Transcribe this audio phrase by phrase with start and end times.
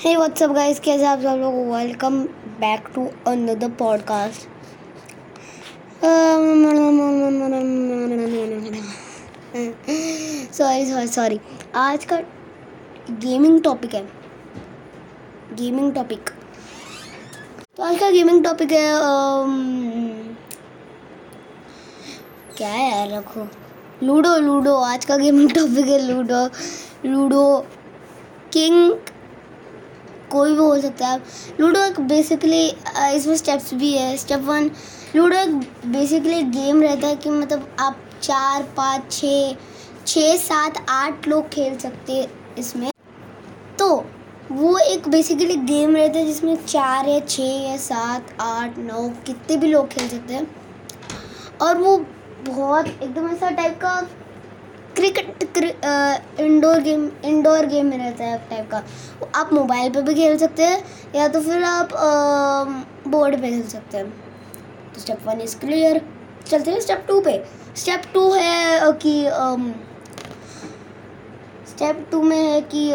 [0.00, 0.78] Hey, what's up, guys?
[0.80, 1.74] कैसे आप सब लोग?
[1.74, 2.22] Welcome
[2.60, 4.40] back to another podcast
[10.54, 11.40] sorry sorry sorry
[11.74, 12.16] आज का
[13.10, 14.08] गेमिंग टॉपिक है.
[15.54, 16.30] गेमिंग टॉपिक
[17.76, 20.36] तो आज का गेमिंग टॉपिक है अम,
[22.56, 23.48] क्या है यार रखो।
[24.02, 26.48] लूडो लूडो आज का गेमिंग टॉपिक है लूडो
[27.08, 27.66] लूडो
[28.52, 28.92] किंग
[30.32, 31.18] कोई भी हो सकता है।
[31.60, 32.64] लूडो एक बेसिकली
[33.16, 34.70] इसमें स्टेप्स भी है। स्टेप वन
[35.16, 35.54] लूडो एक
[35.86, 39.54] बेसिकली गेम रहता है कि मतलब आप चार, पाँच छः
[40.06, 42.90] छः सात, आठ लोग खेल सकते हैं इसमें।
[43.78, 43.88] तो
[44.52, 49.56] वो एक बेसिकली गेम रहता है जिसमें चार या छः या सात, आठ, नौ, कितने
[49.56, 50.46] भी लोग खेल सकते हैं।
[51.62, 51.96] और वो
[52.48, 54.00] बहुत एकदम ऐसा टाइप का
[54.96, 55.56] cricket
[56.40, 58.82] indoor game indoor game में रहता है टाइप का।
[59.34, 60.82] आप मोबाइल पे भी खेल सकते हैं,
[61.14, 61.88] या तो फिर आप
[63.08, 64.10] बोर्ड पे खेल सकते हैं।
[64.94, 66.00] तो स्टेप वन इज़ क्लियर
[66.46, 67.42] चलते हैं स्टेप टू पे।
[67.76, 69.14] स्टेप टू है कि
[71.70, 72.90] स्टेप टू में है कि,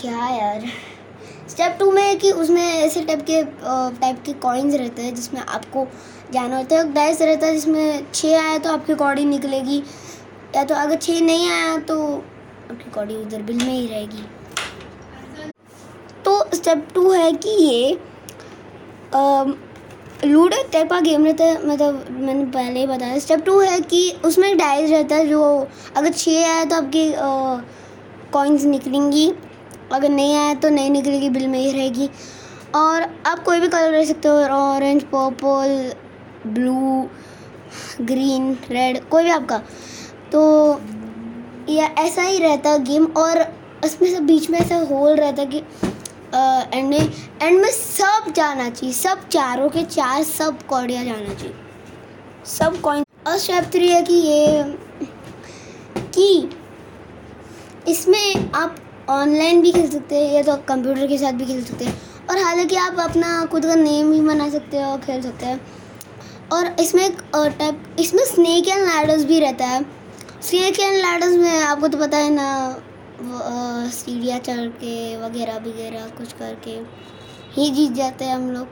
[0.00, 0.64] क्या यार?
[1.50, 3.42] स्टेप टू में है कि उसमें ऐसे टाइप के
[4.00, 5.86] टाइप के कॉइन्स रहते हैं जिसमें आपको
[6.32, 9.82] जाना होता है। डाइस रहता है जिसमें छः आया तो आपकी कॉडी निकलेगी।
[10.56, 11.96] या तो अगर छः नहीं आया तो
[12.70, 14.22] आपकी कॉडी उधर बिल में ही रहेगी।
[16.24, 17.98] तो स्टेप टू है कि ये
[20.24, 23.80] लूडो एक टाइप का गेम रहता है मतलब मैंने पहले ही बताया। स्टेप टू है
[23.82, 25.42] कि उसमें डाइस रहता है जो
[25.96, 27.12] अगर छः आया तो आपकी
[28.32, 29.32] कॉइन्स निकलेंगी।
[29.92, 32.08] अगर नहीं आया तो नहीं निकलेगी, बिल में ही रहेगी।
[32.74, 35.92] और आप कोई भी कलर ले सकते हो orange purple
[36.48, 37.08] blue
[38.02, 39.60] green red कोई भी आपका।
[40.32, 40.40] तो
[41.68, 43.40] या ऐसा ही रहता गेम और
[43.84, 45.58] उसमें से बीच में ऐसा होल रहता कि
[46.74, 46.98] एंड में
[47.42, 51.54] एंड में सब जाना चाहिए सब चारों के चार सब कौड़िया जाना चाहिए।
[52.48, 54.62] सब कॉइन और स्टेप थ्री है कि ये
[56.14, 56.50] कि
[57.88, 58.76] इसमें आप
[59.10, 61.94] ऑनलाइन भी खेल सकते हैं या तो कंप्यूटर के साथ भी खेल सकते हैं।
[62.30, 65.60] और हालाँकि आप अपना खुद का नेम भी बना सकते हैं और खेल सकते हैं।
[66.52, 69.84] और इसमें एक टाइप इसमें स्नेक एंड लैडर्स भी रहता है।
[70.42, 76.32] स्नेक एंड लैडर्स में आपको तो पता है ना सीढ़ियाँ चढ़ के, वगैरह वगैरह कुछ
[76.32, 76.70] करके
[77.54, 78.68] ही जीत जाते हैं हम लोग।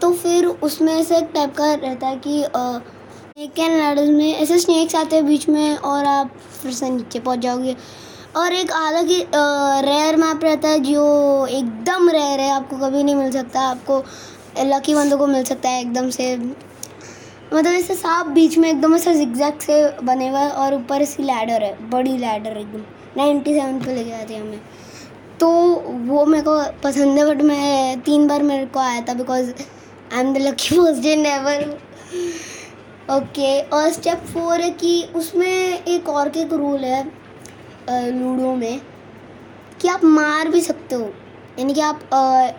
[0.00, 4.58] तो फिर उसमें ऐसे एक टाइप का रहता है कि स्नेक एंड लैडर्स में ऐसे
[4.58, 7.76] स्नेक्स आते हैं बीच में और आप फिर से नीचे पहुँच जाओगे।
[8.36, 9.24] और एक अलग ही
[9.86, 14.02] रेयर मैप रहता है जो एकदम रेयर है, आपको कभी नहीं मिल सकता। आपको
[14.64, 16.36] लकी बंदों को मिल सकता है एकदम से।
[17.52, 21.22] मतलब ऐसे सांप बीच में एकदम ऐसा जिगजैग से बने हुआ है और ऊपर इसकी
[21.22, 22.82] लैडर है बड़ी लैडर एकदम।
[23.16, 24.60] नाइन्टी सेवन पर लेके जाती है हमें।
[25.40, 25.50] तो
[26.06, 30.20] वो मेरे को पसंद है बट मैं तीन बार मेरे को आया था because I
[30.20, 31.78] am the lucky person ever
[33.10, 35.46] okay और स्टेप फोर है कि उसमें
[35.84, 37.02] एक और के एक रूल है
[38.10, 38.80] लूडो में
[39.80, 41.12] कि आप मार भी सकते हो।
[41.58, 42.50] यानी कि आप अ,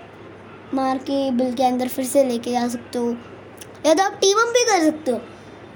[0.74, 3.16] मार के बिल के अंदर फिर से लेके जा सकते हो।
[3.86, 5.18] या तो आप टीम अप भी कर सकते हो।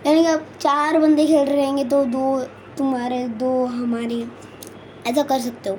[0.05, 2.39] यानी कि आप चार बंदे खेल रहे रहेंगे तो दो
[2.77, 4.25] तुम्हारे, दो हमारे,
[5.07, 5.77] ऐसा कर सकते हो।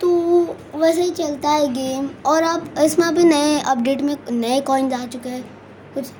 [0.00, 0.10] तो
[0.74, 5.04] वैसे ही चलता है गेम और आप इसमें अभी नए अपडेट में नए कॉइन्स आ
[5.06, 5.42] चुके हैं।
[5.94, 6.10] कुछ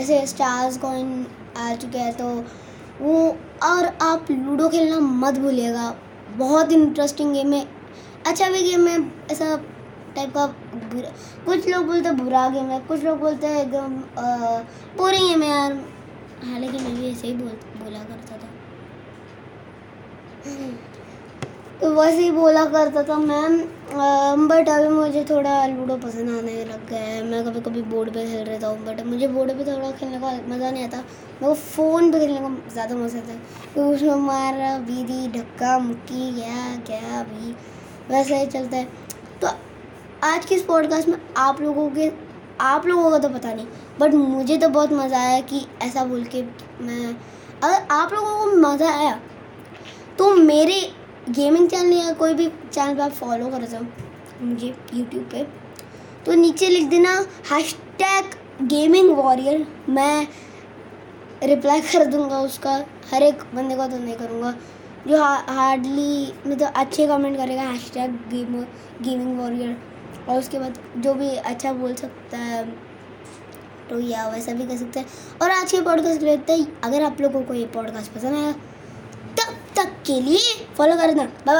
[0.00, 1.26] ऐसे स्टार्स कॉइन
[1.58, 2.28] आ चुके हैं तो
[3.00, 3.14] वो
[3.64, 5.94] और आप लूडो खेलना मत भूलिएगा।
[6.36, 7.64] बहुत इंटरेस्टिंग गेम है।
[8.26, 8.98] अच्छा भी गेम है,
[9.30, 9.56] ऐसा
[10.16, 11.10] टाइप का बुरा,
[11.46, 13.96] कुछ लोग बोलते हैं बुरा गेम है, कुछ लोग बोलते हैं एकदम
[14.98, 15.72] बोरिंग गेम है यार।
[16.44, 18.48] हालाँकि मैं भी ऐसे ही बोल, बोला करता था।
[21.80, 26.88] तो वैसे ही बोला करता था मैम बट अभी मुझे थोड़ा लूडो पसंद आने लग
[26.88, 29.90] गया है। मैं कभी कभी बोर्ड पे खेल रहता हूँ, बट मुझे बोर्ड पे थोड़ा
[29.90, 33.38] खेलने का मज़ा नहीं आता। मेरे को फ़ोन पे खेलने का ज़्यादा मज़ा आता है।
[33.74, 37.54] क्योंकि उसमें मारा बीदी धक्का मुक्की गया गया भी
[38.10, 38.84] वैसा ही चलता है।
[39.42, 39.48] तो
[40.24, 42.10] आज के इस पॉडकास्ट में आप लोगों के,
[42.60, 43.66] आप लोगों का तो पता नहीं
[44.00, 46.42] बट मुझे तो बहुत मज़ा आया कि ऐसा बोल के
[46.82, 47.14] मैं,
[47.64, 49.14] अगर आप लोगों को मज़ा आया
[50.18, 50.80] तो मेरे
[51.28, 55.46] गेमिंग चैनल या कोई भी चैनल पर आप फॉलो कर दो मुझे यूट्यूब पे।
[56.26, 57.14] तो नीचे लिख देना
[57.50, 60.26] हैश टैग गेमिंग वॉरियर मैं
[61.44, 62.76] रिप्लाई कर दूँगा उसका,
[63.12, 64.54] हर एक बंदे का तो नहीं करूँगा,
[65.08, 68.60] जो हार्डली मतलब अच्छे कमेंट करेगा hashtag game
[69.02, 69.76] gaming warrior
[70.30, 72.70] और उसके बाद जो भी अच्छा बोल सकता है
[73.90, 75.06] तो या वैसा भी कर सकते हैं।
[75.42, 78.52] और आज के पॉडकास्ट लेते हैं। अगर आप लोगों को ये पॉडकास्ट पसंद आया,
[79.38, 81.44] तब तक के लिए फॉलो करना। बाय